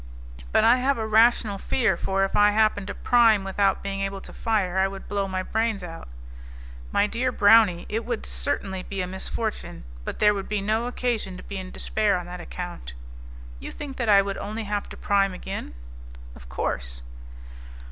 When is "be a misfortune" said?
8.81-9.83